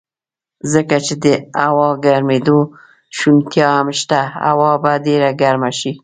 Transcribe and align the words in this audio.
ځکه 0.73 0.95
چې 1.05 1.13
د 1.23 1.25
هوا 1.63 1.89
ګرمېدو 2.05 2.59
شونتیا 3.17 3.69
هم 3.77 3.87
شته، 3.99 4.19
هوا 4.45 4.71
به 4.83 4.91
ډېره 5.05 5.29
ګرمه 5.41 5.71
شي. 5.79 5.91